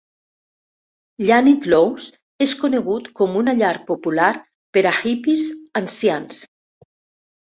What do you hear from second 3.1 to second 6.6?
com una llar popular per a hippies ancians